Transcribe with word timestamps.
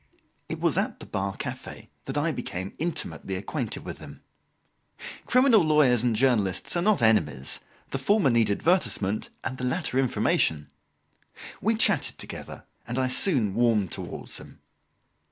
It 0.49 0.59
was 0.59 0.79
at 0.79 0.99
the 0.99 1.05
Bar 1.05 1.37
cafe 1.37 1.91
that 2.05 2.17
I 2.17 2.31
became 2.31 2.73
intimately 2.79 3.35
acquainted 3.35 3.85
with 3.85 3.99
him. 3.99 4.23
Criminal 5.27 5.61
lawyers 5.63 6.01
and 6.01 6.15
journalists 6.15 6.75
are 6.75 6.81
not 6.81 7.03
enemies, 7.03 7.59
the 7.91 7.99
former 7.99 8.31
need 8.31 8.49
advertisement, 8.49 9.29
the 9.55 9.63
latter 9.63 9.99
information. 9.99 10.71
We 11.61 11.75
chatted 11.75 12.17
together, 12.17 12.63
and 12.87 12.97
I 12.97 13.09
soon 13.09 13.53
warmed 13.53 13.91
towards 13.91 14.39
him. 14.39 14.59